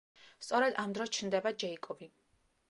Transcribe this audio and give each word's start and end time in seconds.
სწორედ 0.45 0.79
ამ 0.83 0.95
დროს 0.99 1.11
ჩნდება 1.19 1.53
ჯეიკობი. 1.65 2.11